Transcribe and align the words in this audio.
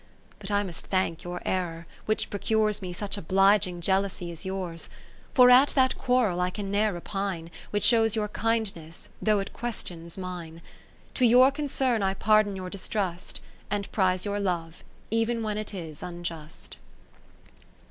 But 0.39 0.49
I 0.49 0.63
must 0.63 0.87
thank 0.87 1.23
your 1.23 1.43
error, 1.45 1.85
which 2.07 2.31
procures 2.31 2.81
Me 2.81 2.91
such 2.91 3.19
obliging 3.19 3.81
jealousy 3.81 4.31
as 4.31 4.47
yours. 4.47 4.89
For 5.35 5.51
at 5.51 5.69
that 5.75 5.95
quarrel 5.95 6.41
I 6.41 6.49
can 6.49 6.71
ne'er 6.71 6.91
repine, 6.91 7.51
Which 7.69 7.83
shows 7.83 8.15
your 8.15 8.27
kindness, 8.27 9.09
though 9.21 9.37
it 9.37 9.53
questions 9.53 10.17
mine. 10.17 10.63
To 11.13 11.23
your 11.23 11.51
concern 11.51 12.01
I 12.01 12.15
pardon 12.15 12.55
your 12.55 12.71
dis 12.71 12.89
trust, 12.89 13.41
And 13.69 13.91
prize 13.91 14.25
your 14.25 14.39
love, 14.39 14.83
ev'n 15.11 15.43
when 15.43 15.59
it 15.59 15.71
is 15.71 16.01
unjust. 16.01 16.77